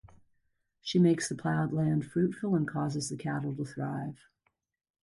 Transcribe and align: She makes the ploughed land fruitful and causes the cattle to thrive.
She 0.81 0.97
makes 0.97 1.29
the 1.29 1.35
ploughed 1.35 1.73
land 1.73 2.07
fruitful 2.07 2.55
and 2.55 2.67
causes 2.67 3.09
the 3.09 3.15
cattle 3.17 3.55
to 3.55 3.63
thrive. 3.65 4.17